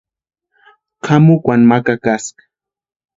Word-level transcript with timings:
Kʼamukwani 1.03 1.65
ma 1.69 1.77
kakaska. 1.85 2.43